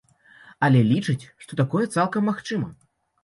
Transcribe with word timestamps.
Але 0.67 0.79
лічыць, 0.91 1.29
што 1.45 1.59
такое 1.61 1.83
цалкам 1.97 2.23
магчыма. 2.31 2.73